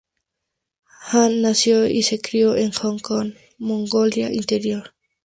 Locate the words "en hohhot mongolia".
2.55-4.33